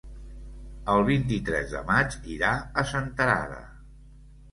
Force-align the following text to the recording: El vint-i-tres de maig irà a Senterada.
El 0.93 1.03
vint-i-tres 1.09 1.73
de 1.75 1.81
maig 1.89 2.15
irà 2.37 2.49
a 2.83 2.85
Senterada. 2.93 3.61